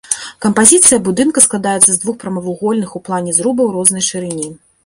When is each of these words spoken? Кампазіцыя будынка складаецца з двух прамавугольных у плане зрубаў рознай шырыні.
Кампазіцыя 0.45 0.97
будынка 1.07 1.43
складаецца 1.45 1.87
з 1.91 1.99
двух 2.05 2.17
прамавугольных 2.25 2.89
у 3.01 3.05
плане 3.11 3.37
зрубаў 3.41 3.73
рознай 3.77 4.03
шырыні. 4.09 4.53